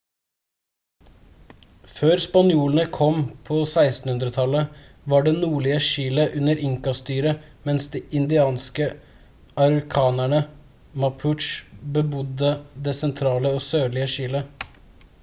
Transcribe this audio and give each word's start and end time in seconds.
før 1.97 2.21
spanjolene 2.23 2.85
kom 2.95 3.19
på 3.49 3.57
1600-tallet 3.73 4.79
var 5.13 5.27
det 5.27 5.33
nordlige 5.41 5.83
chile 5.89 6.25
under 6.39 6.63
inca-styre 6.69 7.33
mens 7.69 7.87
de 7.97 8.01
indianske 8.21 8.87
araucanerne 9.67 10.39
mapuche 11.03 11.91
bebodde 11.99 12.55
det 12.89 12.95
sentrale 13.03 13.53
og 13.59 13.63
sørlige 13.67 14.09
chile 14.17 14.43